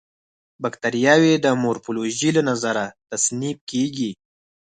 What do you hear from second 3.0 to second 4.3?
تصنیف کیږي.